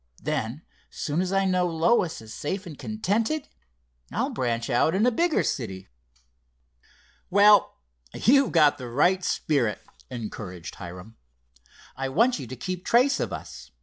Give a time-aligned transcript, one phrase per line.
[0.23, 3.47] Then, soon as I know Lois is safe and contented,
[4.11, 5.89] I'll branch out in a bigger city."
[7.29, 7.75] "Well,
[8.11, 9.79] you've got the right spirit,"
[10.09, 11.17] encouraged Hiram.
[11.95, 13.69] "I want you to keep trace of us.